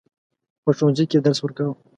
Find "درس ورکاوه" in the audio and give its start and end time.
1.25-1.75